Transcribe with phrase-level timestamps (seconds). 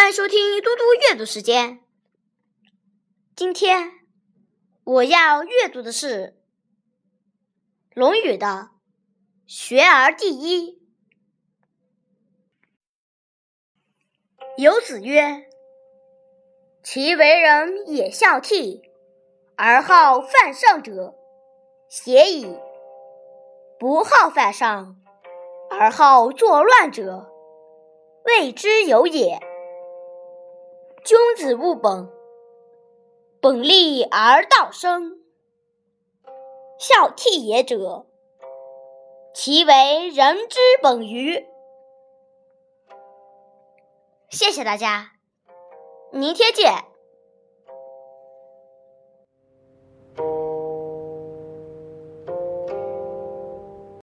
[0.00, 1.80] 欢迎收听嘟嘟阅读时间。
[3.36, 3.92] 今天
[4.82, 6.38] 我要阅读的是
[7.94, 8.70] 《论语》的
[9.46, 10.80] “学而第一”。
[14.56, 15.46] 有子曰
[16.82, 18.80] ：“其为人也孝悌，
[19.54, 21.14] 而好犯上者，
[21.90, 22.46] 邪矣；
[23.78, 24.96] 不好犯上，
[25.68, 27.30] 而好作乱者，
[28.24, 29.38] 谓之有也。”
[31.04, 32.10] 君子务本，
[33.40, 35.18] 本立而道生。
[36.78, 38.06] 孝悌也者，
[39.34, 41.46] 其为人之本与。
[44.28, 45.12] 谢谢大家，
[46.12, 46.89] 明天见。